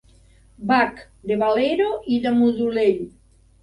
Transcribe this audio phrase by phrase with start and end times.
[0.71, 1.03] Bach,
[1.33, 3.09] de Valero i de Modolell.